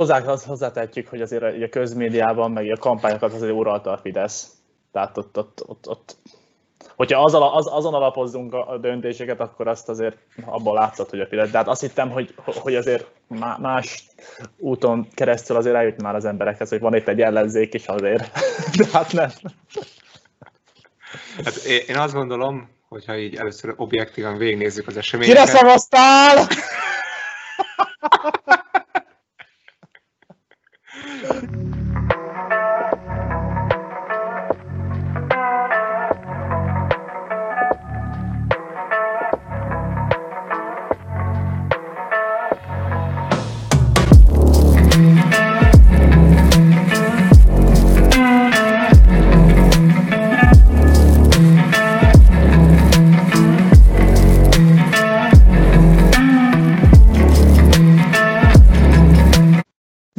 [0.00, 4.50] hozzá, hozzátehetjük, hogy azért a közmédiában, meg a kampányokat azért uralta a Fidesz.
[4.92, 6.16] Tehát ott, ott, ott, ott
[6.96, 11.50] hogyha az, az, azon alapozzunk a döntéseket, akkor azt azért abban látszott, hogy a Fidesz.
[11.50, 13.06] De hát azt hittem, hogy, hogy azért
[13.58, 14.06] más
[14.58, 18.30] úton keresztül azért eljut már az emberekhez, hogy van itt egy ellenzék is azért.
[18.78, 19.30] De hát nem.
[21.44, 21.56] Hát
[21.88, 25.44] én azt gondolom, hogyha így először objektívan végignézzük az eseményeket.
[25.44, 26.46] Kire szavaztál?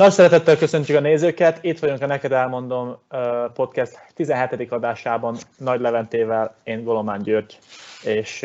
[0.01, 2.97] Nagy szeretettel köszöntjük a nézőket, itt vagyunk a Neked Elmondom
[3.53, 4.71] podcast 17.
[4.71, 7.59] adásában Nagy Leventével, én Golomán György,
[8.03, 8.39] és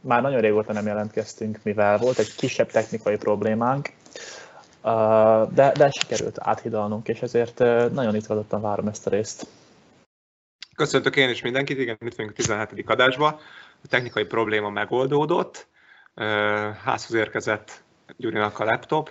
[0.00, 3.92] már nagyon régóta nem jelentkeztünk, mivel volt egy kisebb technikai problémánk,
[5.54, 7.58] de, de sikerült áthidalnunk, és ezért
[7.92, 9.46] nagyon itt vadottan várom ezt a részt.
[10.76, 12.90] Köszöntök én is mindenkit, igen, itt vagyunk a 17.
[12.90, 13.38] adásban.
[13.84, 15.66] A technikai probléma megoldódott,
[16.84, 17.82] házhoz érkezett
[18.16, 19.10] Gyurinak a laptop,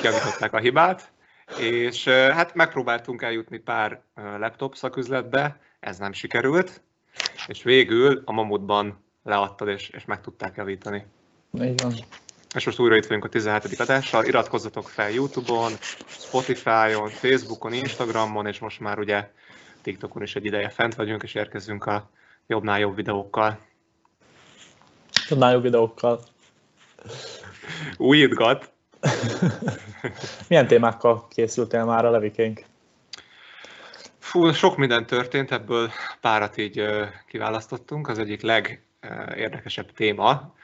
[0.00, 1.10] kiavították a hibát,
[1.58, 6.80] és hát megpróbáltunk eljutni pár laptop szaküzletbe, ez nem sikerült,
[7.46, 11.06] és végül a Mamutban leadtad, és, és meg tudták javítani.
[11.62, 11.92] Így van.
[12.54, 13.80] És most újra itt vagyunk a 17.
[13.80, 14.24] adással.
[14.24, 15.72] Iratkozzatok fel YouTube-on,
[16.06, 19.30] Spotify-on, Facebookon, Instagramon, és most már ugye
[19.82, 22.10] TikTokon is egy ideje fent vagyunk, és érkezünk a
[22.46, 23.58] jobbnál jobb videókkal.
[25.28, 26.22] Jobbnál jobb videókkal.
[27.96, 28.72] Újítgat.
[30.48, 32.64] Milyen témákkal készültél már a levikénk?
[34.18, 36.84] Fú, sok minden történt, ebből párat így
[37.26, 38.08] kiválasztottunk.
[38.08, 40.54] Az egyik legérdekesebb téma,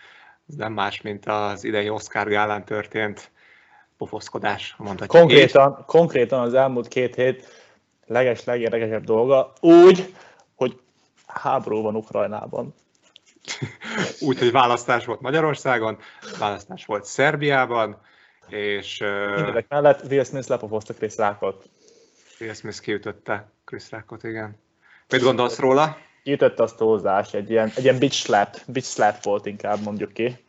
[0.49, 3.31] ez nem más, mint az idei Oscar gálán történt
[3.97, 5.85] pofoszkodás, mondhatjuk konkrétan, így.
[5.85, 7.49] konkrétan az elmúlt két hét
[8.07, 10.15] leges, legérdekesebb dolga úgy,
[10.55, 10.81] hogy
[11.27, 12.75] háború van Ukrajnában.
[14.27, 15.99] úgy, hogy választás volt Magyarországon,
[16.39, 18.01] választás volt Szerbiában,
[18.53, 18.99] és...
[19.35, 21.69] Mindezek mellett Will Smith lepofozta Chris Rockot.
[22.41, 24.57] Will Smith kiütötte Chris Rockot, igen.
[25.09, 25.97] Mit gondolsz róla?
[26.23, 30.13] Kiütötte azt a hozzás, egy ilyen, egy ilyen bitch slap, bitch slap volt inkább mondjuk
[30.13, 30.45] ki.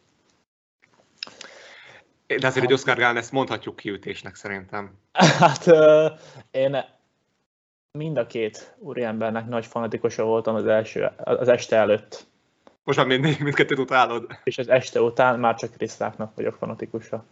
[2.27, 4.97] De azért egy Oscar Gáln ezt mondhatjuk kiütésnek szerintem.
[5.39, 6.11] Hát uh,
[6.51, 6.77] én
[7.91, 12.25] mind a két úriembernek nagy fanatikusa voltam az, első, az este előtt.
[12.83, 14.27] Most már mind, mindkettőt utálod.
[14.43, 17.25] És az este után már csak Chris Rocknak vagyok fanatikusa.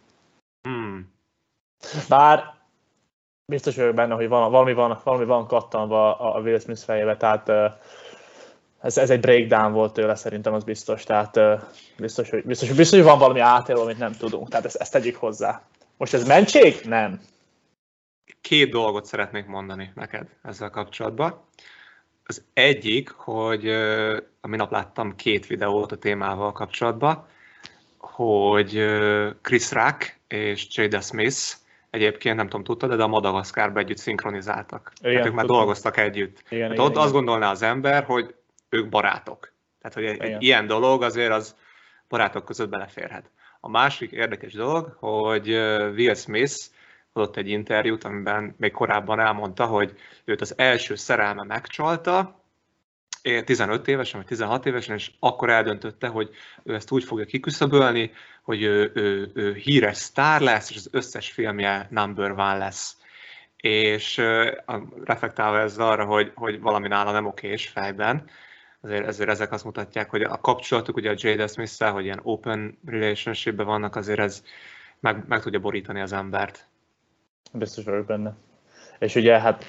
[2.10, 2.54] Bár
[3.46, 7.50] biztos vagyok benne, hogy valami van, valami van kattanva a Will Smith fejébe, tehát
[8.82, 11.40] ez, ez egy breakdown volt tőle, szerintem az biztos, tehát
[11.98, 15.16] biztos, hogy, biztos, biztos, hogy van valami átélő, amit nem tudunk, tehát ezt, ezt tegyük
[15.16, 15.62] hozzá.
[15.98, 16.82] Most ez mentség?
[16.84, 17.22] Nem.
[18.42, 21.42] Két dolgot szeretnék mondani neked ezzel kapcsolatban.
[22.26, 23.70] Az egyik, hogy
[24.42, 27.28] a minap láttam két videót a témával kapcsolatban,
[27.98, 28.86] hogy
[29.42, 31.60] Chris Rock és Jada Smith
[31.92, 34.92] egyébként nem tudom, tudtad, de a Madagaszkárba együtt szinkronizáltak.
[35.00, 36.44] Igen, Tehát ők már dolgoztak együtt.
[36.50, 37.04] Igen, hát igen, ott igen.
[37.04, 38.36] azt gondolná az ember, hogy
[38.70, 39.54] ők barátok.
[39.82, 41.56] Tehát, hogy egy, egy ilyen dolog azért az
[42.08, 43.30] barátok között beleférhet.
[43.60, 45.50] A másik érdekes dolog, hogy
[45.96, 46.56] Will Smith
[47.14, 49.94] adott egy interjút, amiben még korábban elmondta, hogy
[50.26, 52.41] őt az első szerelme megcsalta,
[53.46, 56.30] 15 évesen, vagy 16 évesen, és akkor eldöntötte, hogy
[56.64, 58.12] ő ezt úgy fogja kiküszöbölni,
[58.42, 62.98] hogy ő, ő, ő híres sztár lesz, és az összes filmje number one lesz.
[63.58, 64.18] És
[65.04, 68.30] reflektálva ez arra, hogy, hogy valami nála nem okés fejben,
[68.82, 72.80] azért, azért ezek azt mutatják, hogy a kapcsolatuk ugye a Jada smith hogy ilyen open
[72.86, 74.44] relationship vannak, azért ez
[75.00, 76.66] meg, meg tudja borítani az embert.
[77.54, 78.36] Biztos vagyok benne.
[79.00, 79.66] És ugye hát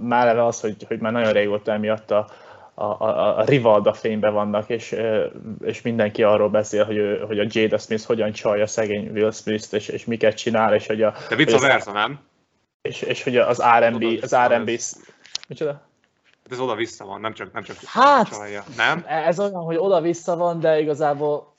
[0.00, 2.30] már az, hogy, hogy már nagyon régóta emiatt a,
[2.74, 4.96] a, a, a Rivalda fényben vannak, és,
[5.64, 9.72] és mindenki arról beszél, hogy, ő, hogy a Jada Smith hogyan csalja szegény Will Smith-t,
[9.72, 11.14] és, és miket csinál, és hogy a...
[11.28, 12.20] De vice versa, nem?
[12.82, 14.80] És, és hogy az R&B, az R&B...
[15.48, 15.72] Micsoda?
[16.42, 19.04] Hát ez oda-vissza van, nem csak, nem csak hát, csalja, nem?
[19.06, 21.54] Ez olyan, hogy oda-vissza van, de igazából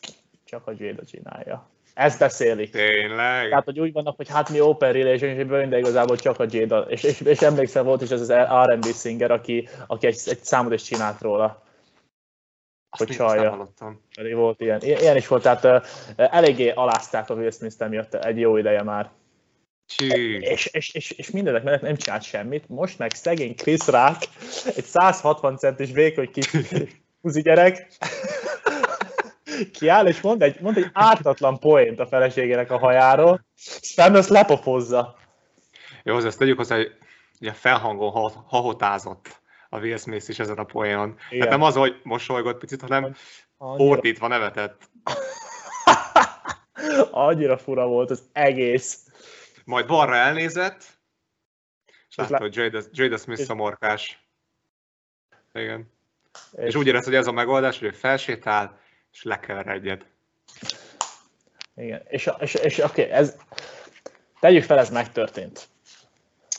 [0.45, 1.69] csak a Jada csinálja.
[1.95, 2.71] Ezt beszélik.
[2.71, 3.49] Tényleg?
[3.49, 6.79] Tehát, hogy úgy vannak, hogy hát mi open relationship de igazából csak a Jada.
[6.79, 8.33] És, és, és emlékszel, volt is az az
[8.65, 11.63] R&B singer, aki, aki egy, egy számot is csinált róla.
[12.89, 13.67] Azt hogy csalja.
[14.33, 14.81] Volt ilyen.
[14.81, 15.83] Ilyen is volt, tehát uh,
[16.15, 19.09] eléggé alázták a Will Smith-t emiatt egy jó ideje már.
[20.39, 22.69] És, és, és, és mindenek mellett nem csinált semmit.
[22.69, 24.27] Most meg szegény Chris Rock,
[24.75, 26.51] egy 160 centis vékony kis
[27.43, 27.87] gyerek,
[29.73, 33.45] kiáll, és mond egy, mond egy ártatlan poént a feleségének a hajáról,
[33.95, 35.15] fenn azt lepofozza.
[36.03, 36.91] Jó, azt tegyük hozzá, hogy
[37.39, 41.17] ugye felhangon hahotázott a Will Smith is ezen a poénon.
[41.39, 43.15] Hát nem az, hogy mosolygott picit, hanem
[43.57, 44.89] ordítva nevetett.
[47.11, 49.07] Annyira fura volt az egész.
[49.65, 50.83] Majd balra elnézett,
[52.09, 54.27] és látta, hogy Jada, Jada Smith szomorkás.
[55.53, 55.93] Igen.
[56.51, 58.79] És, és úgy érez, hogy ez a megoldás, hogy felsétál,
[59.15, 60.05] és lekever egyet.
[61.75, 63.35] Igen, és, és, és oké, okay, ez,
[64.39, 65.67] tegyük fel, ez megtörtént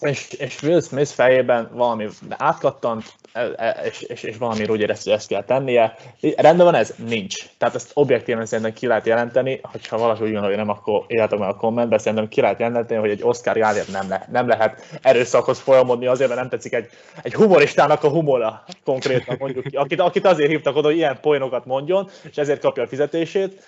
[0.00, 5.10] és, és Will Smith fejében valami átkattant, e, e, és, és, és valami úgy érezte,
[5.10, 5.96] hogy ezt kell tennie.
[6.20, 6.94] Rendben van ez?
[7.08, 7.34] Nincs.
[7.58, 11.38] Tehát ezt objektíven szerintem ki lehet jelenteni, hogyha valaki úgy gondolja, hogy nem, akkor írjátok
[11.38, 14.98] meg a kommentbe, szerintem ki lehet jelenteni, hogy egy Oscar gálért nem, le, nem lehet
[15.02, 16.88] erőszakhoz folyamodni azért, mert nem tetszik egy,
[17.22, 21.64] egy humoristának a humora konkrétan mondjuk ki, akit, akit azért hívtak oda, hogy ilyen poénokat
[21.64, 23.62] mondjon, és ezért kapja a fizetését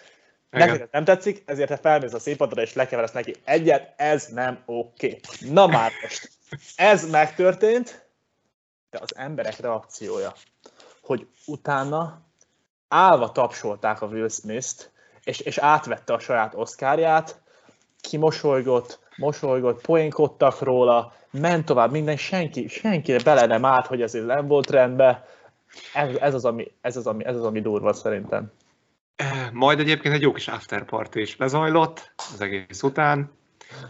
[0.50, 5.06] Neked nem tetszik, ezért te felmész a színpadra és lekeveresz neki egyet, ez nem oké.
[5.06, 5.50] Okay.
[5.50, 6.30] Na már most,
[6.76, 8.06] ez megtörtént,
[8.90, 10.32] de az emberek reakciója,
[11.02, 12.26] hogy utána
[12.88, 14.92] állva tapsolták a Will Smith-t,
[15.24, 17.40] és, és átvette a saját oszkárját,
[18.00, 24.46] kimosolygott, mosolygott, poénkodtak róla, ment tovább, minden, senki, senki bele nem állt, hogy ez nem
[24.46, 25.24] volt rendben.
[25.94, 28.52] Ez, ez, az, ami, ez, az, ami, ez az, ami durva szerintem.
[29.52, 33.30] Majd egyébként egy jó kis afterparty is lezajlott az egész után,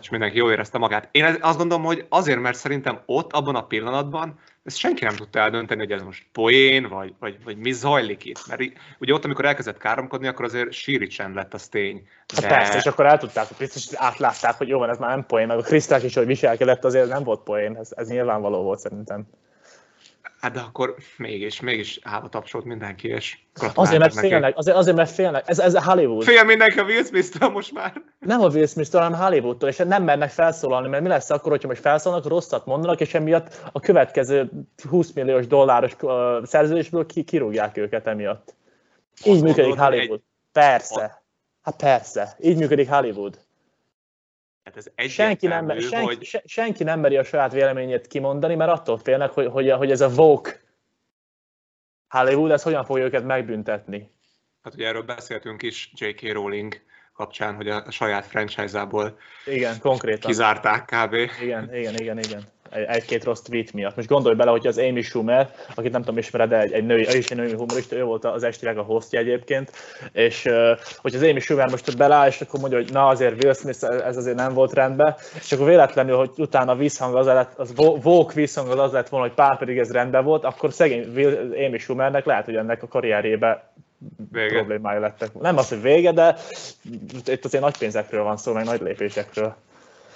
[0.01, 1.09] és mindenki jól érezte magát.
[1.11, 5.39] Én azt gondolom, hogy azért, mert szerintem ott, abban a pillanatban, ezt senki nem tudta
[5.39, 8.47] eldönteni, hogy ez most poén, vagy, vagy, vagy mi zajlik itt.
[8.49, 8.63] Mert
[8.99, 12.09] ugye ott, amikor elkezdett káromkodni, akkor azért síri csend lett a tény.
[12.17, 12.47] Hát De...
[12.47, 15.47] Hát persze, és akkor el tudták, biztos átlátták, hogy jó van, ez már nem poén,
[15.47, 19.27] meg a Krisztás is, hogy viselkedett, azért nem volt poén, ez, ez nyilvánvaló volt szerintem.
[20.41, 23.39] Hát de akkor mégis, mégis állva tapsolt mindenki, és
[23.75, 24.29] Azért, mert neki.
[24.29, 25.49] félnek, azért, azért, mert félnek.
[25.49, 26.25] Ez, ez a Hollywood.
[26.25, 28.03] Fél mindenki a Will smith most már.
[28.19, 31.69] Nem a Will Smith-től, hanem Hollywoodtól, és nem mernek felszólalni, mert mi lesz akkor, hogyha
[31.69, 34.51] most felszólalnak, rosszat mondanak, és emiatt a következő
[34.89, 38.55] 20 milliós dolláros uh, szerződésből ki, kirúgják őket emiatt.
[39.25, 40.11] Így Azt működik Hollywood.
[40.11, 40.23] Egy...
[40.53, 41.23] Persze.
[41.63, 42.37] Hát persze.
[42.41, 43.39] Így működik Hollywood.
[44.75, 46.43] Hát ez senki nem, senki, hogy...
[46.45, 50.09] senki nem meri a saját véleményét kimondani, mert attól félnek, hogy, hogy, hogy ez a
[50.09, 50.61] Vogue
[52.09, 54.11] Hollywood, ez hogyan fogja őket megbüntetni.
[54.63, 56.33] Hát ugye erről beszéltünk is J.K.
[56.33, 56.81] Rowling
[57.13, 60.31] kapcsán, hogy a saját franchise-ából igen, konkrétan.
[60.31, 61.15] kizárták kb.
[61.43, 63.97] Igen, igen, igen, igen egy-két rossz tweet miatt.
[63.97, 67.07] Most gondolj bele, hogy az Amy Schumer, akit nem tudom ismered, de egy, egy női,
[67.17, 69.73] is egy női humorista, ő volt az estileg a hostja egyébként,
[70.13, 70.49] és
[70.97, 74.17] hogy az Amy Schumer most beláll, és akkor mondja, hogy na azért Will Smith, ez
[74.17, 78.71] azért nem volt rendben, és akkor véletlenül, hogy utána visszhang az lett, az Vogue visszhang
[78.71, 82.25] az, az lett volna, hogy pár pedig ez rendben volt, akkor szegény Will, Amy Schumernek
[82.25, 83.73] lehet, hogy ennek a karrierjébe
[84.33, 84.55] vége.
[84.55, 85.35] problémája lettek.
[85.41, 86.37] Nem az, hogy vége, de
[87.27, 89.57] itt azért nagy pénzekről van szó, meg nagy lépésekről.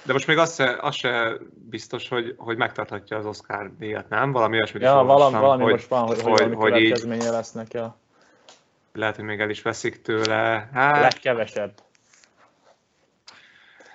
[0.05, 4.31] De most még az se, az se biztos, hogy, hogy megtarthatja az Oscar díjat, nem?
[4.31, 7.73] Valami olyasmit ja, is valami, valami hogy, most van, hogy, hogy, hogy valami következménye lesznek.
[7.73, 7.97] Ja.
[8.93, 10.69] Lehet, hogy még el is veszik tőle.
[10.73, 11.01] Hát...
[11.01, 11.73] Legkevesebb.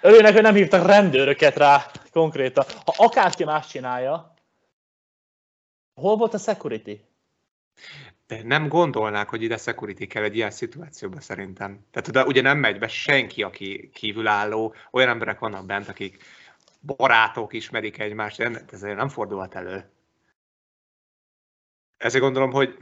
[0.01, 2.65] Örülnek, hogy nem hívtak rendőröket rá konkrétan.
[2.85, 4.35] Ha akárki más csinálja,
[5.95, 7.01] hol volt a security?
[8.27, 11.87] De nem gondolnák, hogy ide security kell egy ilyen szituációban szerintem.
[11.91, 16.25] Tehát de ugye nem megy be senki, aki kívülálló, olyan emberek vannak bent, akik
[16.81, 19.91] barátok ismerik egymást, ez ezért nem fordulhat elő.
[21.97, 22.79] Ezért gondolom, hogy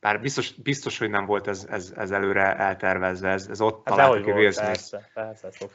[0.00, 3.96] bár biztos, biztos hogy nem volt ez, ez, ez előre eltervezve, ez, ez ott hát
[3.96, 4.66] találta ki Will Smith.
[4.66, 5.68] Persze, persze,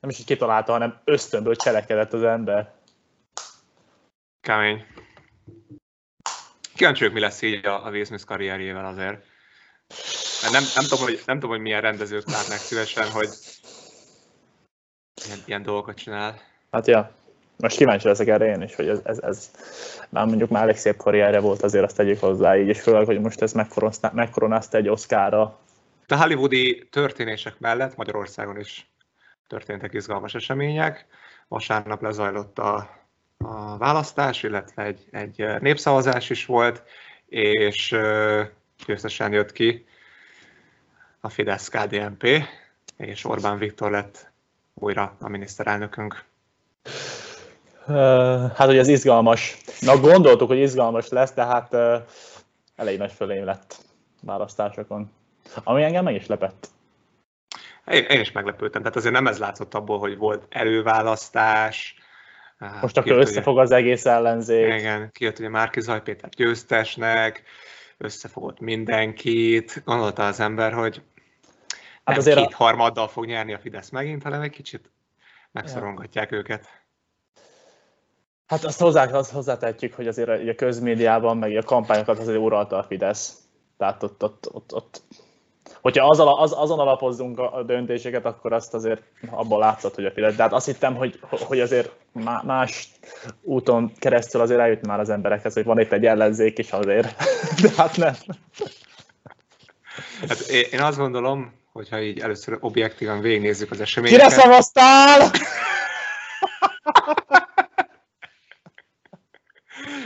[0.00, 2.74] Nem is így kitalálta, hanem ösztönből cselekedett az ember.
[4.40, 4.86] Kemény.
[6.74, 9.24] Kíváncsi mi lesz így a, a Will Smith karrierjével azért.
[10.52, 13.28] Nem, nem, tudom, hogy, nem tudom, hogy milyen rendezők látnak szívesen, hogy
[15.26, 16.40] ilyen, ilyen dolgokat csinál.
[16.70, 17.14] Hát ja,
[17.56, 19.50] most kíváncsi leszek erre én is, hogy ez, ez, ez
[20.08, 23.20] már mondjuk már elég szép karrierje volt, azért azt tegyük hozzá így, és főleg, hogy
[23.20, 23.52] most ez
[24.12, 25.58] megkoronázta egy Oscarra.
[26.06, 28.90] A hollywoodi történések mellett Magyarországon is
[29.46, 31.06] történtek izgalmas események.
[31.48, 33.03] Vasárnap lezajlott a
[33.38, 36.82] a választás, illetve egy, egy népszavazás is volt,
[37.26, 37.96] és
[38.86, 39.86] győztesen jött ki
[41.20, 42.26] a fidesz KDNP,
[42.96, 44.30] és Orbán Viktor lett
[44.74, 46.24] újra a miniszterelnökünk.
[48.54, 49.56] Hát, hogy ez izgalmas.
[49.80, 51.76] Na, gondoltuk, hogy izgalmas lesz, de hát
[52.76, 53.76] elég nagy fölém lett
[54.20, 55.12] választásokon.
[55.64, 56.68] Ami engem meg is lepett.
[57.86, 61.96] Én, én is meglepődtem, tehát azért nem ez látszott abból, hogy volt előválasztás.
[62.58, 64.74] Most akkor összefog az egész ellenzék.
[64.74, 67.42] Igen, kijött ugye Márki Zajpéter győztesnek,
[67.98, 71.02] összefogott mindenkit, gondolta az ember, hogy
[72.04, 72.56] hát nem azért két a...
[72.56, 74.90] harmaddal fog nyerni a Fidesz megint, hanem egy kicsit
[75.52, 76.36] megszorongatják ja.
[76.36, 76.68] őket.
[78.46, 82.82] Hát azt, hozzá, azt hozzátehetjük, hogy azért a közmédiában, meg a kampányokat azért uralta a
[82.82, 83.38] Fidesz.
[83.76, 85.02] Tehát ott, ott, ott, ott
[85.80, 90.34] hogyha az, az, azon alapozzunk a döntéseket, akkor azt azért abban látszott, hogy a Fidesz.
[90.34, 91.90] De hát azt hittem, hogy, hogy azért
[92.42, 92.88] más
[93.42, 97.14] úton keresztül azért eljutni már az emberekhez, hogy van itt egy ellenzék is azért.
[97.62, 98.14] De hát nem.
[100.28, 104.26] Hát én azt gondolom, hogyha így először objektívan végignézzük az eseményeket.
[104.28, 105.30] Kire szavaztál?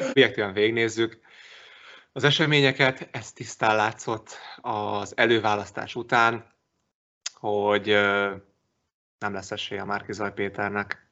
[0.08, 1.20] objektíven végignézzük
[2.18, 6.44] az eseményeket, ez tisztán látszott az előválasztás után,
[7.34, 7.86] hogy
[9.18, 11.08] nem lesz esélye a Márki Zaj Péternek,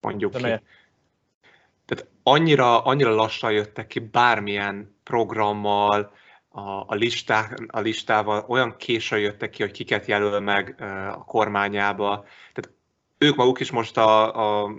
[0.00, 0.44] mondjuk De ki.
[0.44, 0.62] Miért?
[1.84, 6.12] Tehát annyira, annyira lassan jöttek ki bármilyen programmal,
[6.48, 10.74] a, a, listák, a listával, olyan későn jöttek ki, hogy kiket jelöl meg
[11.12, 12.24] a kormányába.
[12.52, 12.76] Tehát
[13.18, 14.72] ők maguk is most a, a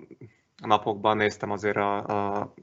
[0.58, 2.54] napokban néztem azért a, a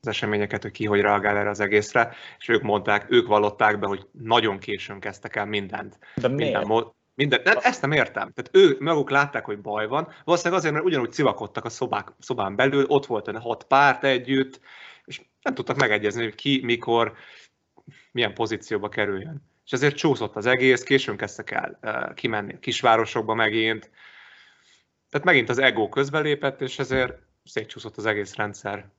[0.00, 3.86] az eseményeket, hogy ki hogy reagál erre az egészre, és ők mondták, ők vallották be,
[3.86, 5.98] hogy nagyon későn kezdtek el mindent.
[6.14, 6.66] De miért?
[6.66, 8.32] Minden, minden, de ezt nem értem.
[8.32, 10.08] Tehát ők maguk látták, hogy baj van.
[10.24, 14.60] Valószínűleg azért, mert ugyanúgy civakodtak a szobák, szobán belül, ott volt a hat párt együtt,
[15.04, 17.12] és nem tudtak megegyezni, hogy ki, mikor,
[18.12, 19.42] milyen pozícióba kerüljön.
[19.64, 23.90] És ezért csúszott az egész, későn kezdtek el uh, kimenni a kisvárosokba megint.
[25.10, 28.90] Tehát megint az ego közbelépett, és ezért szétcsúszott az egész rendszer.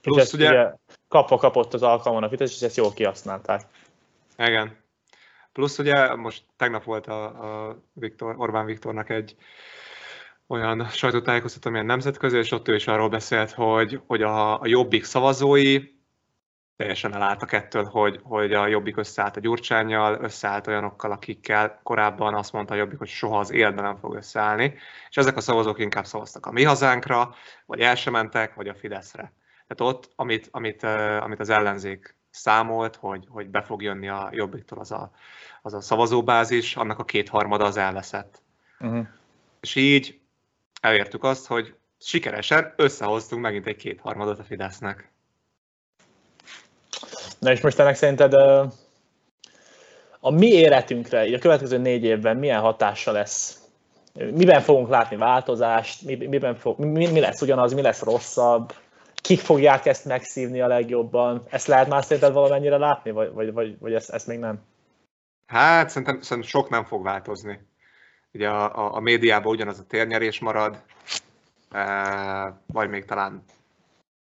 [0.00, 0.74] Plusz, és ezt ugye, ugye
[1.08, 3.62] kapva kapott az alkalmon a Fidesz, és ezt jól kihasználták.
[4.38, 4.78] Igen.
[5.52, 7.24] Plusz ugye most tegnap volt a,
[7.68, 9.36] a Viktor, Orbán Viktornak egy
[10.46, 15.04] olyan sajtótájékoztató, amilyen nemzetközi, és ott ő is arról beszélt, hogy, hogy a, a jobbik
[15.04, 15.98] szavazói
[16.80, 22.52] teljesen elálltak ettől, hogy, hogy a Jobbik összeállt a Gyurcsányjal, összeállt olyanokkal, akikkel korábban azt
[22.52, 24.74] mondta a Jobbik, hogy soha az életben nem fog összeállni,
[25.10, 27.34] és ezek a szavazók inkább szavaztak a mi hazánkra,
[27.66, 29.32] vagy el sem mentek, vagy a Fideszre.
[29.70, 30.82] Tehát ott, amit, amit,
[31.20, 35.10] amit az ellenzék számolt, hogy, hogy be fog jönni a Jobbiktól az a,
[35.62, 38.42] az a szavazóbázis, annak a kétharmada az elveszett.
[38.80, 39.06] Uh-huh.
[39.60, 40.20] És így
[40.80, 45.12] elértük azt, hogy sikeresen összehoztunk megint egy kétharmadot a Fidesznek.
[47.38, 48.32] Na és most ennek szerinted
[50.20, 53.58] a mi életünkre, a következő négy évben milyen hatása lesz?
[54.14, 56.02] Miben fogunk látni változást?
[56.02, 58.72] Miben fog, mi, mi lesz ugyanaz, mi lesz rosszabb?
[59.30, 61.44] Kik fogják ezt megszívni a legjobban?
[61.48, 64.60] Ezt lehet már szerinted valamennyire látni, vagy, vagy, vagy, vagy ezt, ezt még nem?
[65.46, 67.66] Hát szerintem, szerintem sok nem fog változni.
[68.32, 70.82] Ugye a, a, a médiában ugyanaz a térnyerés marad,
[71.70, 73.44] e, vagy még talán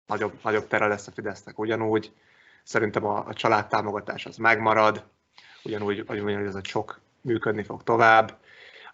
[0.06, 2.12] nagyobb, nagyobb tere lesz a Fidesznek ugyanúgy.
[2.62, 5.04] Szerintem a, a családtámogatás az megmarad,
[5.64, 8.38] ugyanúgy, ugyanúgy ez a sok működni fog tovább.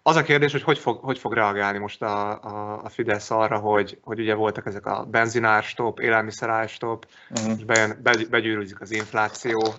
[0.07, 3.57] Az a kérdés, hogy hogy fog, hogy fog reagálni most a, a, a Fidesz arra,
[3.57, 7.57] hogy, hogy ugye voltak ezek a benzinárstop, élelmiszerárstop, uh-huh.
[7.57, 9.73] és bejön, be, begyűrűzik az infláció.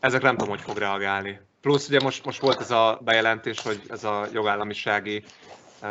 [0.00, 1.40] Ezek nem tudom, hogy fog reagálni.
[1.60, 5.24] Plusz ugye most, most volt ez a bejelentés, hogy ez a jogállamisági
[5.82, 5.88] uh,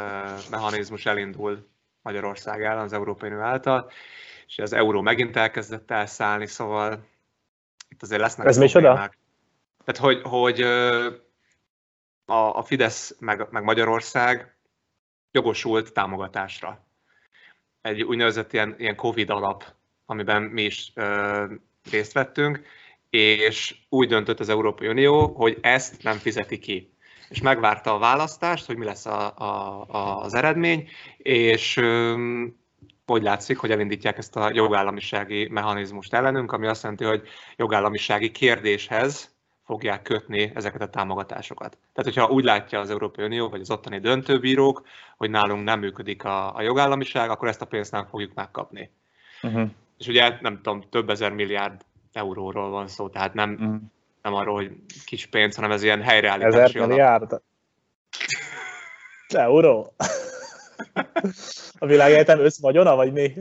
[0.49, 1.67] mechanizmus elindul
[2.01, 3.91] Magyarország ellen, az Európai Unió által,
[4.47, 7.05] és az euró megint elkezdett elszállni, szóval
[7.89, 9.17] itt azért lesznek Ez problémák.
[9.85, 10.65] Tehát, hogy, hogy
[12.31, 14.55] a, a Fidesz meg, meg Magyarország
[15.31, 16.85] jogosult támogatásra.
[17.81, 19.63] Egy úgynevezett ilyen, ilyen Covid alap,
[20.05, 21.45] amiben mi is ö,
[21.91, 22.61] részt vettünk,
[23.09, 26.93] és úgy döntött az Európai Unió, hogy ezt nem fizeti ki.
[27.29, 31.79] És megvárta a választást, hogy mi lesz a, a, a, az eredmény, és
[33.05, 39.35] hogy látszik, hogy elindítják ezt a jogállamisági mechanizmust ellenünk, ami azt jelenti, hogy jogállamisági kérdéshez
[39.65, 41.77] fogják kötni ezeket a támogatásokat.
[41.93, 44.85] Tehát, hogyha úgy látja az Európai Unió, vagy az ottani döntőbírók,
[45.17, 48.91] hogy nálunk nem működik a, a jogállamiság, akkor ezt a pénzt nem fogjuk megkapni.
[49.41, 49.69] Uh-huh.
[49.97, 51.81] És ugye nem tudom, több ezer milliárd
[52.13, 53.75] euróról van szó, tehát nem, uh-huh.
[54.21, 54.71] nem arról, hogy
[55.05, 56.89] kis pénz, hanem ez ilyen helyreállítási Ezer alap.
[56.89, 57.41] milliárd?
[59.27, 59.95] Euró?
[61.79, 63.33] A világegyetem összvagyona, vagy mi?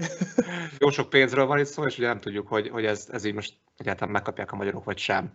[0.78, 3.34] Jó sok pénzről van itt szó, és ugye nem tudjuk, hogy, hogy ez, ez így
[3.34, 5.32] most egyáltalán megkapják a magyarok, vagy sem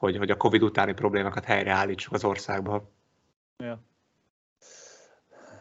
[0.00, 2.90] hogy, hogy a Covid utáni problémákat helyreállítsuk az országban.
[3.58, 3.80] Ja.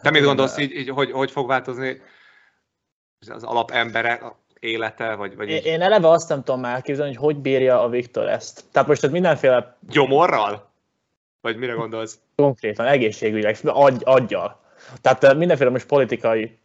[0.01, 2.01] Te mit gondolsz így, így hogy, hogy fog változni
[3.29, 5.15] az alapembere élete?
[5.15, 8.63] Vagy, vagy én, én eleve azt nem tudom elképzelni, hogy hogy bírja a Viktor ezt.
[8.71, 9.77] Tehát most tehát mindenféle...
[9.79, 10.71] Gyomorral?
[11.41, 12.19] Vagy mire gondolsz?
[12.35, 14.61] Konkrétan, egészségügyileg, agy, aggyal.
[15.01, 16.57] Tehát mindenféle most politikai,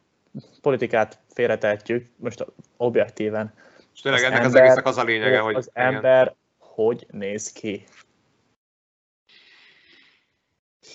[0.60, 3.54] politikát félretehetjük, most objektíven.
[3.94, 5.54] És tényleg az ennek ember, az egésznek az a lényege, hogy...
[5.54, 5.94] Az igen.
[5.94, 6.34] ember
[6.74, 7.84] hogy néz ki?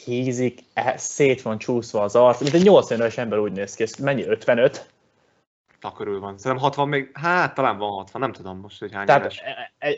[0.05, 3.83] Hízik, e, szét van csúszva az arc, mint egy 80 éves ember úgy néz ki,
[3.83, 4.89] ez mennyi, 55?
[5.81, 6.37] A körül van.
[6.37, 9.39] Szerintem 60 még, hát talán van 60, nem tudom most, hogy hány tehát, éves.
[9.39, 9.95] E, e,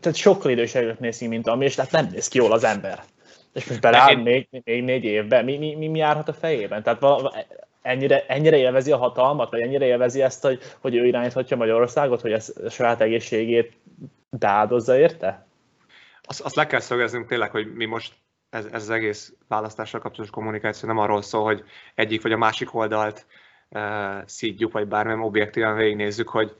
[0.00, 3.04] tehát sokkal idősebbnek néz ki, mint ami, és tehát nem néz ki jól az ember.
[3.52, 4.18] És most beleáll én...
[4.18, 6.82] még, még négy évben, mi, mi, mi, mi járhat a fejében?
[6.82, 7.34] Tehát vala,
[7.82, 12.32] ennyire, ennyire élvezi a hatalmat, vagy ennyire élvezi ezt, hogy, hogy ő irányíthatja Magyarországot, hogy
[12.32, 13.72] ez a saját egészségét
[14.30, 15.46] beáldozza érte?
[16.22, 18.14] Azt, azt le kell szögeznünk tényleg, hogy mi most
[18.50, 22.74] ez, ez az egész választással kapcsolatos kommunikáció nem arról szól, hogy egyik vagy a másik
[22.74, 23.26] oldalt
[23.68, 26.56] uh, szídjuk, vagy bármilyen objektíven végignézzük, hogy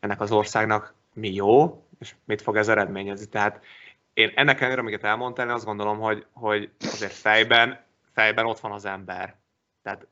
[0.00, 3.26] ennek az országnak mi jó, és mit fog ez eredményezni.
[3.26, 3.64] Tehát
[4.12, 8.72] én ennek ellenére, amiket elmondtál, én azt gondolom, hogy, hogy azért fejben, fejben ott van
[8.72, 9.36] az ember.
[9.82, 10.06] Tehát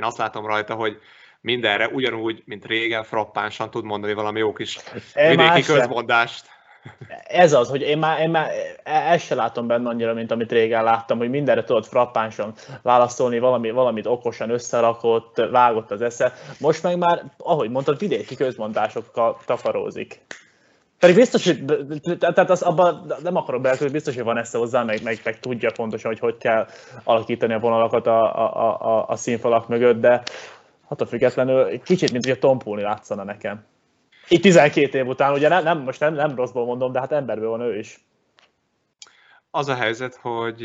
[0.00, 1.00] én azt látom rajta, hogy
[1.40, 4.78] mindenre ugyanúgy, mint régen, frappánsan tud mondani valami jó kis
[5.14, 6.46] vidéki közmondást.
[7.24, 8.50] Ez az, hogy én már, én már
[8.82, 12.52] ezt se látom benne annyira, mint amit régen láttam, hogy mindenre tudod frappánsan
[12.82, 16.32] válaszolni, valami, valamit okosan összerakott, vágott az esze.
[16.58, 20.20] Most meg már, ahogy mondtad, vidéki közmondásokkal takarózik.
[21.00, 21.64] Pedig biztos, hogy,
[22.18, 25.38] tehát az, abban nem akarok bele, hogy biztos, hogy van ezt hozzá, meg, meg, meg,
[25.38, 26.68] tudja pontosan, hogy hogy kell
[27.04, 30.22] alakítani a vonalakat a, a, a, a színfalak mögött, de
[30.88, 33.64] hát a függetlenül kicsit, mint hogy a tompulni látszana nekem.
[34.28, 37.48] Itt 12 év után, ugye nem, nem most nem, nem rosszból mondom, de hát emberből
[37.48, 38.04] van ő is.
[39.50, 40.62] Az a helyzet, hogy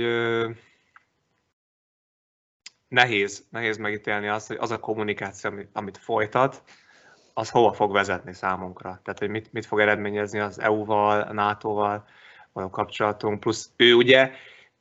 [2.87, 6.63] nehéz, nehéz megítélni azt, hogy az a kommunikáció, amit folytat,
[7.37, 8.99] az hova fog vezetni számunkra.
[9.03, 12.07] Tehát, hogy mit, mit fog eredményezni az EU-val, a NATO-val
[12.53, 13.39] való kapcsolatunk.
[13.39, 14.31] Plusz ő ugye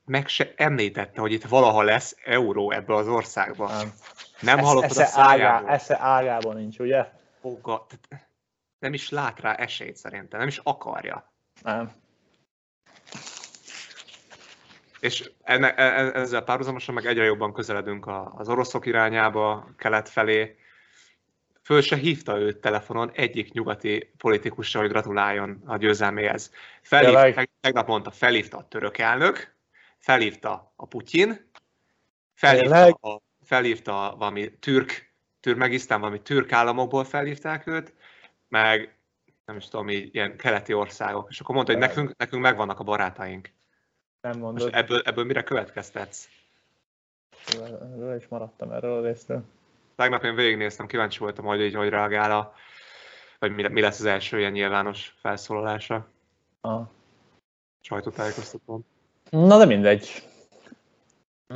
[0.05, 3.71] meg se említette, hogy itt valaha lesz euró ebbe az országban.
[3.71, 3.93] Nem,
[4.41, 5.71] nem hallottad esze, a szájából.
[5.71, 7.07] Esze ágában nincs, ugye?
[7.41, 7.87] Foga,
[8.79, 11.33] nem is lát rá esélyt szerintem, nem is akarja.
[11.63, 11.93] Nem.
[15.01, 20.57] És enne, e, e, ezzel párhuzamosan meg egyre jobban közeledünk az oroszok irányába, kelet felé,
[21.65, 26.51] föl se hívta őt telefonon egyik nyugati politikussal, hogy gratuláljon a győzelméhez.
[26.83, 29.55] Felhívta, tegnap mondta, felhívta a török elnök,
[29.99, 31.51] felhívta a Putyin,
[32.35, 37.95] felhívta, a, felhívta valami türk, türmegisztán, valami türk államokból felhívták őt,
[38.49, 38.99] meg
[39.45, 41.27] nem is tudom, ilyen keleti országok.
[41.31, 43.53] És akkor mondta, hogy nekünk, nekünk megvannak a barátaink.
[44.21, 44.69] Nem mondod.
[44.69, 46.29] És ebből, ebből mire következtetsz?
[47.53, 49.45] Erről is maradtam erről a részről.
[49.97, 52.55] Tegnap én végignéztem, kíváncsi voltam, hogy így hogy reagál a,
[53.39, 56.07] vagy mi, mi lesz az első ilyen nyilvános felszólalása.
[56.63, 56.77] A
[57.81, 58.85] Sajtótájékoztatón.
[59.31, 60.23] Na de mindegy.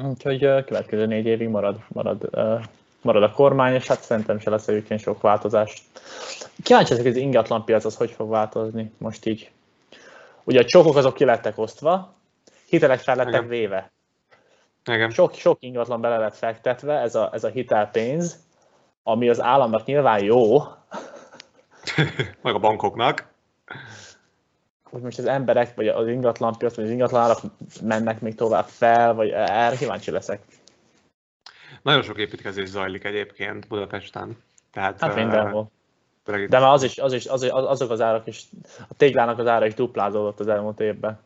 [0.02, 2.30] Úgyhogy uh, következő négy évig marad, marad,
[3.02, 5.82] marad a kormány, és hát szerintem se lesz egyébként sok változás.
[6.62, 9.50] Kíváncsi hogy az ingatlan piac az hogy fog változni most így.
[10.44, 12.14] Ugye a csokok azok ki lettek osztva,
[12.68, 13.48] hitelek fel lettek Igen.
[13.48, 13.92] véve.
[14.88, 15.10] Igen.
[15.10, 18.38] Sok, sok ingatlan bele lett fektetve, ez a, ez a hitelpénz,
[19.02, 20.58] ami az államnak nyilván jó.
[22.42, 23.26] Meg a bankoknak.
[24.82, 27.38] Hogy most az emberek, vagy az ingatlanpiac, vagy az ingatlanárak
[27.82, 30.42] mennek még tovább fel, vagy erre kíváncsi leszek.
[31.82, 34.36] Nagyon sok építkezés zajlik egyébként Budapesten.
[34.72, 35.70] Tehát, hát mindenhol.
[36.24, 38.44] De már az is, az is, az, azok az árak is,
[38.88, 41.20] a téglának az ára is duplázódott az elmúlt évben.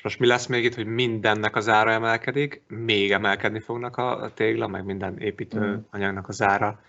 [0.00, 4.30] És most mi lesz még itt, hogy mindennek az ára emelkedik, még emelkedni fognak a
[4.34, 6.80] tégla, meg minden építőanyagnak az ára.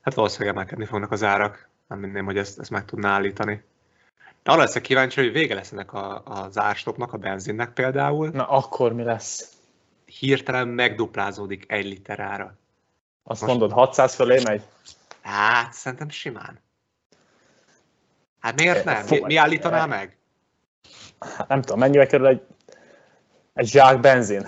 [0.00, 3.62] Hát valószínűleg emelkedni fognak az árak, nem minném, hogy ezt, ezt meg tudná állítani.
[4.42, 8.28] De arra leszek kíváncsi, hogy vége lesz ennek a, az árstopnak, a benzinnek például.
[8.28, 9.52] Na akkor mi lesz?
[10.04, 12.56] Hirtelen megduplázódik egy liter ára.
[13.22, 13.52] Azt Most...
[13.52, 14.62] mondod, 600 fölé megy?
[15.22, 16.60] Hát, szerintem simán.
[18.40, 19.04] Hát miért nem?
[19.08, 20.16] Mi, mi állítaná meg?
[21.36, 22.42] Hát nem tudom, mennyibe kerül egy,
[23.54, 24.46] egy zsák benzin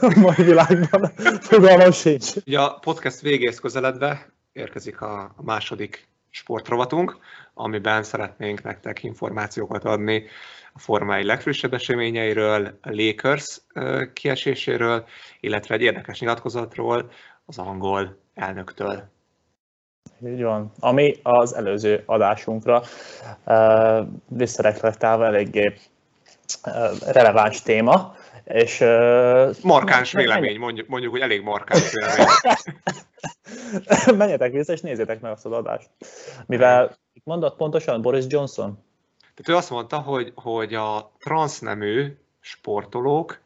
[0.00, 1.10] a mai világban,
[1.40, 2.32] fogalmam sincs.
[2.46, 7.18] Ugye a podcast végéhez közeledve érkezik a második sportrovatunk,
[7.54, 10.24] amiben szeretnénk nektek információkat adni
[10.72, 13.60] a formái legfrissebb eseményeiről, a Lakers
[14.12, 15.04] kieséséről,
[15.40, 17.10] illetve egy érdekes nyilatkozatról
[17.44, 19.14] az angol elnöktől.
[20.26, 20.72] Így van.
[20.78, 22.82] Ami az előző adásunkra
[23.44, 25.74] uh, visszareflektálva eléggé
[27.06, 28.16] releváns téma.
[28.44, 28.78] És,
[29.62, 32.26] markáns vélemény, mondjuk, mondjuk, hogy elég markáns vélemény.
[34.18, 35.90] Menjetek vissza, és nézzétek meg azt az adást.
[36.46, 38.84] Mivel mondott pontosan Boris Johnson?
[39.18, 43.40] Tehát ő azt mondta, hogy, hogy a transznemű sportolók,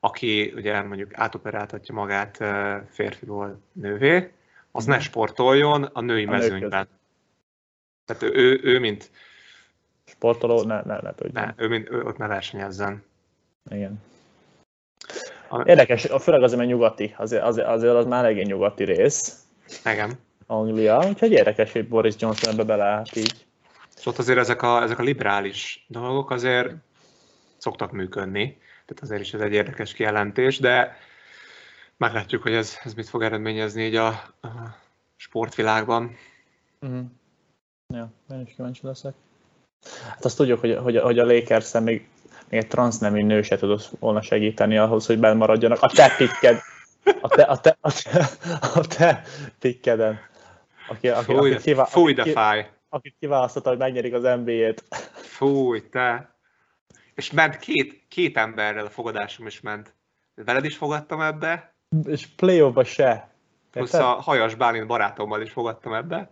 [0.00, 2.38] aki ugye mondjuk átoperáltatja magát
[2.90, 4.32] férfiból nővé,
[4.70, 5.04] az ne mhm.
[5.04, 6.88] sportoljon a női a mezőnyben.
[8.04, 9.10] Tehát ő, ő, ő mint
[10.12, 11.40] sportoló ne, ne, ne tudja.
[11.40, 13.04] Ne, ő, mint, ő ott ne versenyezzen.
[13.70, 14.00] Igen.
[15.64, 19.44] Érdekes, főleg azért, mert nyugati, azért, azért, azért az már egy nyugati rész.
[19.84, 20.12] Igen.
[20.46, 23.46] Anglia, úgyhogy érdekes, hogy Boris Johnson ebbe beleállt így.
[23.98, 26.74] És ott azért ezek a, ezek a liberális dolgok azért
[27.56, 30.96] szoktak működni, tehát azért is ez egy érdekes kijelentés, de
[31.96, 34.06] meglátjuk, hogy ez, ez mit fog eredményezni így a,
[34.40, 34.48] a
[35.16, 36.16] sportvilágban.
[36.80, 37.04] Uh-huh.
[37.94, 39.14] Ja, én is kíváncsi leszek.
[40.08, 42.08] Hát azt tudjuk, hogy, hogy, hogy a lakers még,
[42.48, 45.82] még egy transznemű nő se tudott volna segíteni ahhoz, hogy maradjanak.
[45.82, 46.60] A te pikked,
[47.20, 48.30] a te, a te, a te,
[48.74, 49.22] a te
[49.58, 50.20] pikkeden.
[50.88, 52.70] Aki, aki, fúj, aki kivá, fúj de fáj.
[52.88, 54.84] Akit kiválasztotta, hogy megnyerik az NBA-t.
[55.14, 56.36] Fúj, te.
[57.14, 59.94] És ment két, két emberrel a fogadásom is ment.
[60.34, 61.74] Veled is fogadtam ebbe.
[62.06, 63.30] És play se.
[63.70, 66.30] Plusz a Hajas Bálint barátommal is fogadtam ebbe,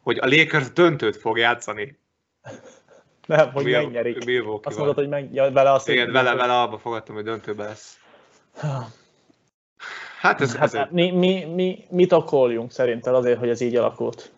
[0.00, 1.98] hogy a Lakers döntőt fog játszani.
[3.26, 4.18] Nem, hogy megnyerik.
[4.62, 7.98] Azt mondod, hogy meg, ja, vele azt Igen, vele, vele abba fogadtam, hogy döntőbe lesz.
[10.20, 14.32] Hát ez, hát, mi, mi, mi, mit okoljunk szerinted azért, hogy ez így alakult?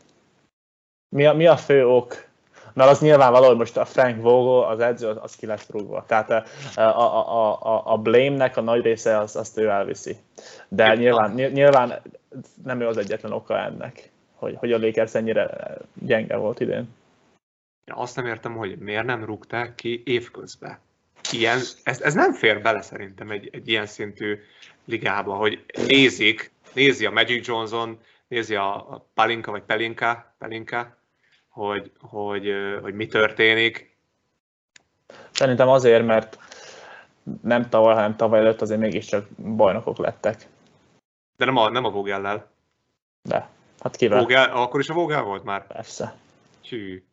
[1.08, 2.26] Mi a, mi a fő ok?
[2.72, 6.04] Mert az nyilvánvaló, hogy most a Frank Vogel, az edző, az, az ki lesz rúgva.
[6.06, 6.44] Tehát a,
[6.80, 10.16] a, a, a, a blame-nek a nagy része az, azt ő elviszi.
[10.68, 12.02] De nyilván, nyilván
[12.64, 16.88] nem ő az egyetlen oka ennek, hogy, hogy a Lakers ennyire gyenge volt idén.
[17.88, 20.78] Én azt nem értem, hogy miért nem rúgták ki évközben.
[21.32, 24.38] Ilyen, ez, ez nem fér bele szerintem egy, egy ilyen szintű
[24.84, 30.96] ligába, hogy nézik, nézi a Magic Johnson, nézi a Palinka vagy Pelinka, Pelinka
[31.48, 33.96] hogy, hogy, hogy mi történik.
[35.30, 36.38] Szerintem azért, mert
[37.42, 40.46] nem tavaly, hanem tavaly előtt azért mégiscsak bajnokok lettek.
[41.36, 42.50] De nem a, nem a Vogellel.
[43.22, 43.48] De.
[43.80, 44.18] Hát kivel?
[44.18, 45.66] Vogel, akkor is a Vogel volt már?
[45.66, 46.14] Persze.
[46.68, 47.07] Hű.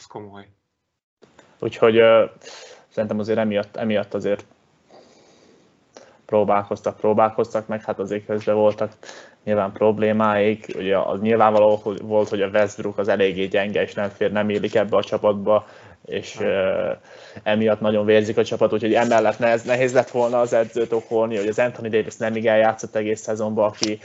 [0.00, 0.46] Az komoly.
[1.58, 2.30] Úgyhogy uh,
[2.88, 4.44] szerintem azért emiatt, emiatt azért
[6.24, 8.92] próbálkoztak, próbálkoztak, meg hát azért közben voltak
[9.44, 10.72] nyilván problémáik.
[10.76, 14.74] Ugye az nyilvánvaló volt, hogy a Westbrook az eléggé gyenge, és nem fér, nem élik
[14.74, 15.66] ebbe a csapatba,
[16.04, 16.96] és uh,
[17.42, 21.48] emiatt nagyon vérzik a csapat, úgyhogy emellett nehez, nehéz lett volna az edzőt okolni, hogy
[21.48, 24.00] az Anthony Davis nem igen játszott egész szezonban, aki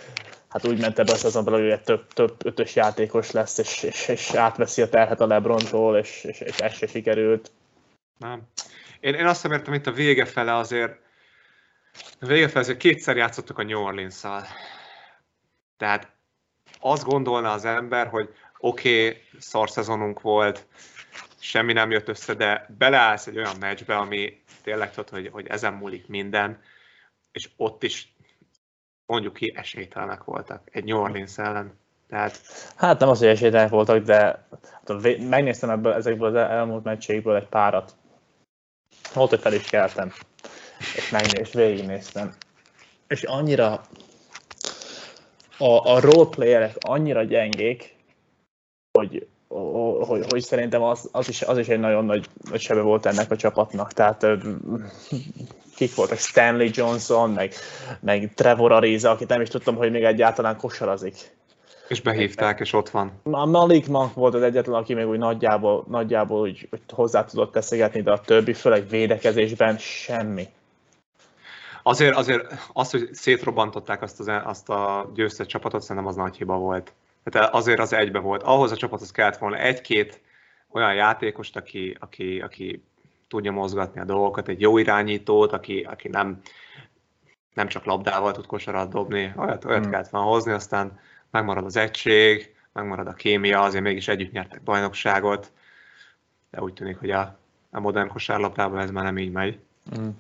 [0.56, 4.34] hát úgy ment ebbe a szezonban, hogy több, több ötös játékos lesz, és, és, és
[4.34, 7.52] átveszi a terhet a Lebrontól, és, és, és ez se sikerült.
[8.18, 8.42] Nem.
[9.00, 11.00] Én, én azt értem, itt a vége fele azért,
[12.20, 14.44] a vége fele azért kétszer játszottak a New Orleans-szal.
[15.78, 16.12] Tehát
[16.80, 20.68] azt gondolna az ember, hogy oké, okay, szar szezonunk volt,
[21.40, 25.74] semmi nem jött össze, de beleállsz egy olyan meccsbe, ami tényleg tudod, hogy, hogy ezen
[25.74, 26.62] múlik minden,
[27.32, 28.15] és ott is
[29.06, 31.80] mondjuk ki esélytelenek voltak egy New Orleans ellen.
[32.10, 32.40] Tehát...
[32.76, 34.48] Hát nem az, hogy esélytelenek voltak, de
[34.88, 37.96] hát megnéztem ebből, ezekből az elmúlt meccsékből egy párat.
[39.14, 40.14] Volt, hogy fel is keltem,
[40.96, 42.34] és megnéz, végignéztem.
[43.08, 43.82] És annyira
[45.58, 47.96] a, a roleplayerek annyira gyengék,
[48.92, 53.06] hogy, hogy, hogy szerintem az, az, is, az is egy nagyon nagy, nagy sebe volt
[53.06, 53.94] ennek a csapatnak.
[53.94, 54.26] Tehát
[55.76, 56.18] kik voltak?
[56.18, 57.54] Stanley Johnson, meg,
[58.00, 61.16] meg Trevor Ariza, akit nem is tudtam, hogy még egyáltalán kosarazik.
[61.88, 63.12] És behívták, és ott van.
[63.24, 67.52] A Malik Monk volt az egyetlen, aki még úgy nagyjából, nagyjából úgy, úgy hozzá tudott
[67.52, 70.48] teszegetni, de a többi, főleg védekezésben semmi.
[71.84, 76.58] Azért, azért az, hogy szétrobbantották azt, az, azt a győztes csapatot, szerintem az nagy hiba
[76.58, 76.94] volt.
[77.24, 78.44] Tehát azért az egybe volt.
[78.44, 80.22] Ahhoz a csapathoz kellett volna egy-két
[80.72, 82.84] olyan játékost, aki, aki, aki
[83.28, 86.42] tudja mozgatni a dolgokat, egy jó irányítót, aki, aki nem,
[87.54, 89.92] nem csak labdával tud kosarat dobni, olyat, olyat hmm.
[89.92, 91.00] kellett volna hozni, aztán
[91.32, 95.52] megmarad az egység, megmarad a kémia, azért mégis együtt nyertek bajnokságot,
[96.52, 97.38] de úgy tűnik, hogy a,
[97.72, 99.60] a modern kosárlabdában ez már nem így megy.
[99.92, 100.20] Hmm.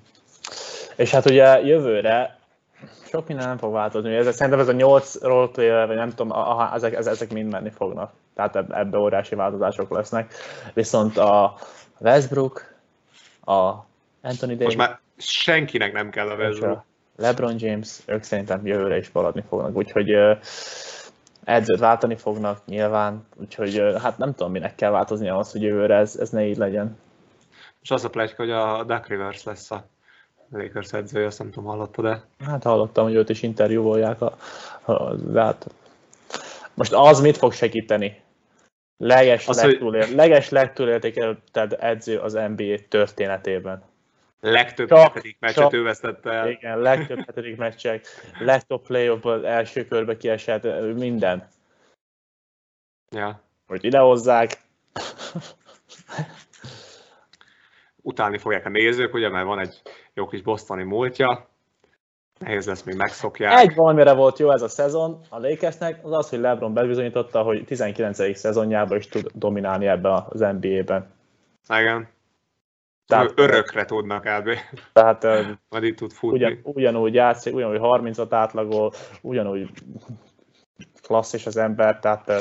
[0.95, 2.39] És hát ugye jövőre
[3.15, 4.15] sok minden nem fog változni.
[4.15, 8.11] Ez, szerintem ez a nyolc roleplayer, vagy nem tudom, aha, ezek, ezek mind menni fognak.
[8.35, 10.33] Tehát ebbe óriási változások lesznek.
[10.73, 11.55] Viszont a
[11.99, 12.74] Westbrook,
[13.45, 13.85] a
[14.21, 14.63] Anthony Davis...
[14.63, 16.83] Most már senkinek nem kell a Westbrook.
[17.17, 20.15] LeBron James, ők szerintem jövőre is maradni fognak, úgyhogy
[21.43, 26.15] edzőt váltani fognak nyilván, úgyhogy hát nem tudom, minek kell változni ahhoz, hogy jövőre ez,
[26.15, 26.97] ez ne így legyen.
[27.81, 29.85] És az a plegyka, hogy a Duck Rivers lesz a
[30.51, 32.23] Lakers edzője, azt nem tudom, hallottad de.
[32.45, 34.37] Hát hallottam, hogy őt is interjúvolják, a,
[34.81, 35.69] a, de hát
[36.73, 38.21] most az mit fog segíteni?
[38.97, 43.83] Leges, Az, hogy- legtúlér, leges legtúlértékeltebb edző az NBA történetében.
[44.39, 46.49] Legtöbb Csak- hetedik meccset csak- ő vesztette el.
[46.49, 48.05] Igen, legtöbb hetedik meccsek,
[48.39, 51.47] legtöbb playoffból első körbe kiesett, minden.
[53.09, 53.41] Ja.
[53.67, 54.61] Hogy idehozzák.
[58.01, 59.81] Utálni fogják a nézők, ugye, mert van egy
[60.13, 61.49] jó kis bosztoni múltja.
[62.39, 63.59] Nehéz lesz, még megszokják.
[63.59, 67.65] Egy valamire volt jó ez a szezon a Lakersnek, az az, hogy LeBron bebizonyította, hogy
[67.65, 68.37] 19.
[68.37, 71.13] szezonjában is tud dominálni ebben az NBA-ben.
[71.79, 72.07] Igen.
[73.07, 74.49] Tehát- Örökre tudnak kb.
[74.93, 75.23] Tehát
[75.71, 76.37] itt tud futni.
[76.37, 79.69] ugyan, ugyanúgy játszik, ugyanúgy 30-at átlagol, ugyanúgy
[81.01, 82.31] klasszis az ember, tehát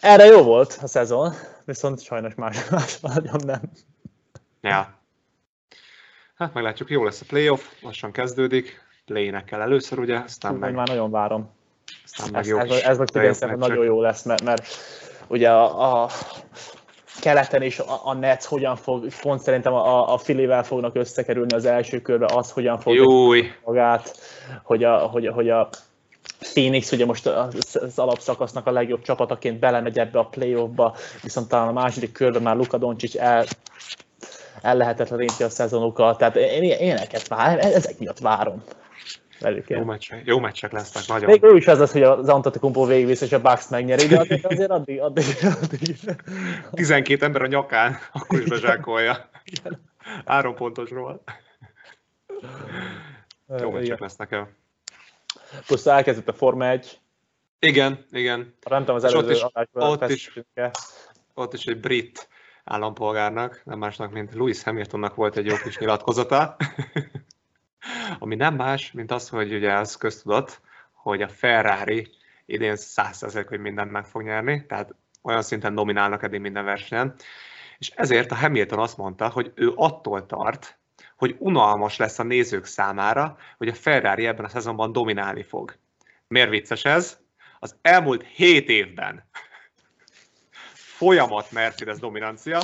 [0.00, 1.32] erre jó volt a szezon,
[1.64, 3.60] viszont sajnos más, más nagyon nem.
[4.60, 4.94] Ja.
[6.34, 8.84] Hát meglátjuk, jó lesz a playoff, lassan kezdődik.
[9.44, 11.50] Kell először, ugye, aztán Úgy, meg, már nagyon várom.
[12.04, 13.56] aztán meg Ez, jó ez, ez tudom, meccsek.
[13.56, 14.66] nagyon jó lesz, mert, mert
[15.26, 16.08] ugye a, a
[17.20, 21.64] keleten is a, a Nets hogyan fog, pont szerintem a, a Filivel fognak összekerülni az
[21.64, 24.16] első körbe, az hogyan fog Júj, magát,
[24.62, 25.68] hogy a, hogy, hogy a
[26.38, 31.72] Phoenix ugye most az, alapszakasznak a legjobb csapataként belemegy ebbe a playoffba, viszont talán a
[31.72, 33.44] második körben már Luka Doncic el,
[34.62, 38.62] el lehetetleníti a szezonukat, tehát én éneket vár, ezek miatt várom
[39.40, 39.68] velük.
[39.68, 41.30] jó meccsek, jó meccsek lesznek, nagyon.
[41.30, 44.70] Még ő is az lesz, hogy az Antetokounmpo végigvisz és a Bucks megnyeri, de azért
[44.70, 45.26] addig, addig,
[45.62, 45.96] addig.
[46.70, 49.30] 12 ember a nyakán, akkor is bezsákolja.
[50.26, 51.22] Három pontosról.
[53.58, 53.96] Jó meccsek Igen.
[54.00, 54.48] lesznek el.
[55.66, 56.98] Plusz elkezdett a Forma 1,
[57.58, 58.54] Igen, igen.
[58.68, 60.38] nem tudom az És ott előző is- ott is-.
[61.34, 62.28] Ott is egy brit
[62.64, 66.56] állampolgárnak, nem másnak, mint Louis Hamiltonnak volt egy jó kis nyilatkozata,
[68.18, 70.60] ami nem más, mint az, hogy ugye az köztudott,
[70.92, 72.10] hogy a Ferrari
[72.46, 77.14] idén 100% hogy mindent meg fog nyerni, tehát olyan szinten dominálnak eddig minden versenyen,
[77.78, 80.78] és ezért a Hamilton azt mondta, hogy ő attól tart,
[81.16, 85.76] hogy unalmas lesz a nézők számára, hogy a Ferrari ebben a szezonban dominálni fog.
[86.28, 87.18] Miért vicces ez?
[87.60, 89.28] Az elmúlt 7 évben
[90.72, 92.60] folyamat Mercedes dominancia,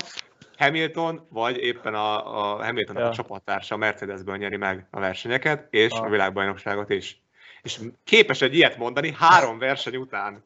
[0.63, 3.07] Hamilton, vagy éppen a, a Hamilton Ja.
[3.09, 6.03] a csapattársa a Mercedesből nyeri meg a versenyeket, és Ah.
[6.03, 7.21] a világbajnokságot is.
[7.63, 10.45] És képes egy ilyet mondani három verseny után,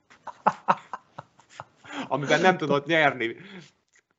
[2.08, 3.36] amiben nem tudott nyerni.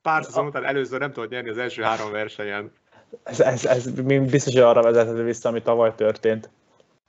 [0.01, 2.71] Pár szezon után előző nem tudott nyerni az első három versenyen.
[3.23, 3.91] Ez, ez, ez
[4.29, 6.49] biztos, hogy arra vezethető vissza, ami tavaly történt.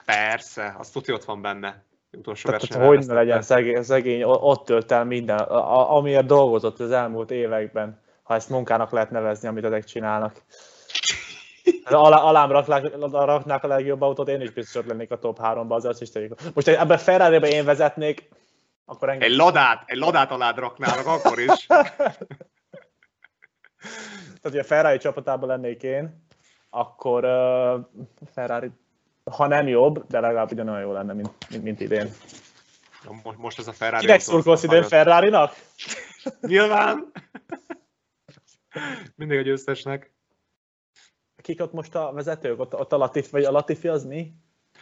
[0.05, 1.83] Persze, az tuti ott van benne.
[2.13, 6.91] Utolsó Tehát, hogy ne legyen szegény, szegény, ott tölt el minden, a- amiért dolgozott az
[6.91, 10.43] elmúlt években, ha ezt munkának lehet nevezni, amit ezek csinálnak.
[11.85, 15.69] Alá, alám raklák, raknák a legjobb autót, én is biztos ott lennék a top 3-ba,
[15.69, 16.35] az azt is tegyük.
[16.55, 18.29] Most ebben ferrari én vezetnék,
[18.85, 19.31] akkor engem...
[19.31, 21.67] Egy ladát, egy ladát alá raknának akkor is.
[21.67, 22.19] Tehát,
[24.43, 26.27] hogy a Ferrari csapatában lennék én,
[26.71, 28.71] akkor uh, Ferrari,
[29.25, 32.13] ha nem jobb, de legalább ugyanolyan jó lenne, mint, mint, mint idén.
[33.23, 34.05] Most, most ez a Ferrari.
[34.05, 35.55] Kinek szurkolsz idén Ferrari-nak?
[36.41, 37.13] Nyilván.
[39.17, 40.13] Mindig a győztesnek.
[41.37, 42.61] Kik ott most a vezetők?
[42.61, 44.33] Ott, ott a Latifi, vagy a Latifi az mi?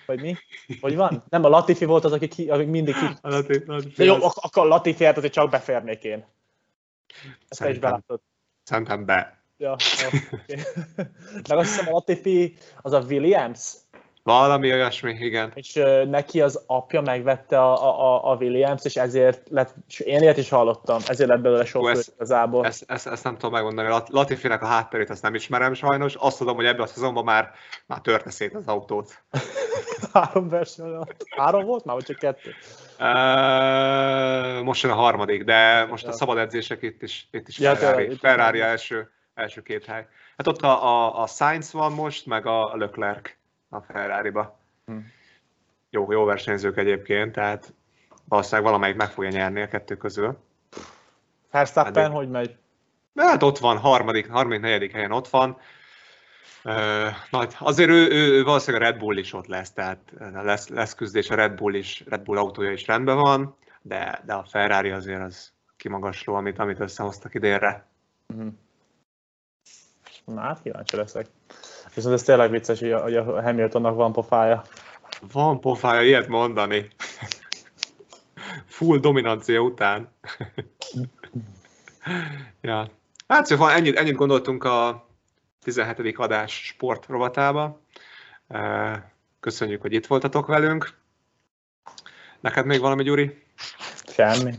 [0.07, 0.37] Vagy mi?
[0.81, 1.25] Hogy van?
[1.29, 3.05] Nem, a Latifi volt az, aki, ki, aki mindig ki...
[3.21, 6.25] Lati- Lati- De jó, ak- akkor a Latifi hát azért csak beférnék én.
[7.49, 8.21] Ezt te is belátod.
[8.63, 9.45] Szerintem be.
[9.59, 10.63] Ja, ja, okay.
[11.49, 13.75] Meg azt hiszem a Latifi az a Williams,
[14.27, 15.53] Valami olyasmi, igen.
[15.55, 20.21] és ö, neki az apja megvette a, a, a Williams, és ezért lett, és én
[20.21, 22.67] ilyet is hallottam, ezért lett belőle sok Hú, ez- igazából.
[22.67, 23.89] Ezt, ezt, ezt nem tudom megmondani.
[23.89, 26.15] Lat- Latifinek a hátterét azt nem ismerem sajnos.
[26.15, 27.51] Azt tudom, hogy ebben a szezonban már,
[27.87, 29.23] már törte szét az autót.
[30.13, 31.25] Három verseny alatt.
[31.37, 32.55] Három volt már, vagy csak kettő?
[32.99, 37.77] Uh, most jön a harmadik, de most a szabad edzések itt is, itt is Ja,
[37.77, 40.07] Ferrari, itt Ferrari első, első két hely.
[40.37, 43.31] Hát ott a, a, a Sainz van most, meg a Leclerc
[43.77, 44.59] a Ferrari-ba.
[44.87, 44.99] Hm.
[45.91, 47.73] Jó, jó versenyzők egyébként, tehát
[48.29, 50.39] valószínűleg valamelyik meg fogja nyerni a kettő közül.
[51.51, 52.17] Verstappen, Eddig.
[52.17, 52.57] hogy megy?
[53.15, 55.59] Hát ott van, harmadik, harmadik, negyedik helyen ott van.
[57.31, 60.95] Nagy, azért ő, ő, ő valószínűleg a Red Bull is ott lesz, tehát lesz, lesz
[60.95, 64.91] küzdés, a Red Bull, is, Red Bull autója is rendben van, de, de a Ferrari
[64.91, 67.87] azért az kimagasló, amit, amit összehoztak idénre.
[68.27, 68.49] Mhm.
[70.25, 71.27] Na, hát kíváncsi leszek.
[71.97, 74.63] Viszont ez tényleg vicces, hogy a, hogy a Hamiltonnak van pofája.
[75.33, 76.89] Van pofája ilyet mondani.
[78.67, 80.09] Full dominancia után.
[82.61, 82.91] ja.
[83.29, 85.09] Hát szóval ennyit, ennyit gondoltunk a
[85.63, 86.19] 17.
[86.19, 87.81] adás sport rovatába.
[89.41, 90.95] Köszönjük, hogy itt voltatok velünk.
[92.41, 93.43] Neked még valami, Gyuri?
[94.07, 94.53] Semmi.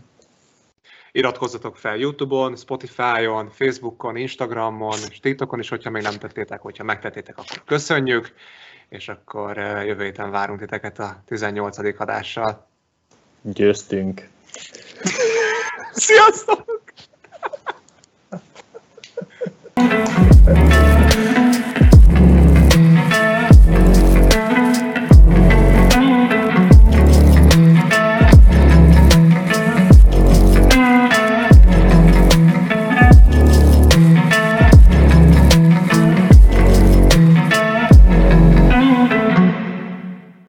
[1.17, 7.37] Iratkozzatok fel YouTube-on, Spotify-on, Facebookon, Instagramon, és TikTokon is, hogyha még nem tettétek, hogyha megtettétek,
[7.37, 8.33] akkor köszönjük,
[8.89, 11.77] és akkor jövő héten várunk titeket a 18.
[12.01, 12.67] adással.
[13.41, 14.27] Győztünk!
[15.91, 16.66] Sziasztok!